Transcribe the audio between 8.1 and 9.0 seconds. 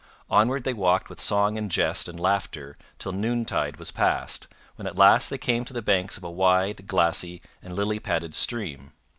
stream.